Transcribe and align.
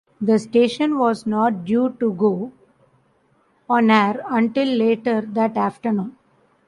The 0.19 0.39
station 0.39 0.97
was 0.97 1.27
not 1.27 1.63
due 1.63 1.91
to 1.99 2.11
go 2.13 2.53
on 3.69 3.91
air 3.91 4.23
until 4.29 4.67
later 4.67 5.21
that 5.21 5.55
afternoon. 5.55 6.15